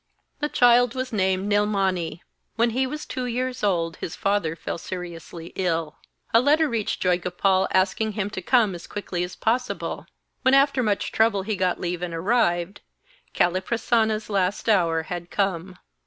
II 0.01 0.37
The 0.39 0.49
child 0.49 0.95
was 0.95 1.13
named 1.13 1.47
Nilmani. 1.47 2.21
When 2.55 2.71
he 2.71 2.87
was 2.87 3.05
two 3.05 3.27
years 3.27 3.63
old 3.63 3.97
his 3.97 4.15
father 4.15 4.55
fell 4.55 4.79
seriously 4.79 5.53
ill. 5.55 5.99
A 6.33 6.41
letter 6.41 6.67
reached 6.67 7.03
Joygopal 7.03 7.67
asking 7.71 8.13
him 8.13 8.31
to 8.31 8.41
come 8.41 8.73
as 8.73 8.87
quickly 8.87 9.23
as 9.23 9.35
possible. 9.35 10.07
When 10.41 10.55
after 10.55 10.81
much 10.81 11.11
trouble 11.11 11.43
he 11.43 11.55
got 11.55 11.79
leave 11.79 12.01
and 12.01 12.15
arrived, 12.15 12.81
Kaliprasanna's 13.35 14.27
last 14.27 14.67
hour 14.67 15.03
had 15.03 15.29
come. 15.29 15.77